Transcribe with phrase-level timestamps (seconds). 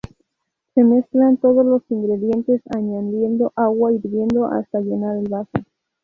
[0.73, 5.51] Se mezclan todos los ingredientes, añadiendo agua hirviendo hasta llenar el vaso.